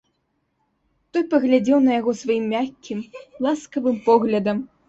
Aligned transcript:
Той 1.17 1.23
паглядзеў 1.33 1.83
на 1.87 1.91
яго 1.99 2.11
сваім 2.23 2.49
мяккім, 2.57 3.07
ласкавым 3.47 3.97
поглядам. 4.09 4.69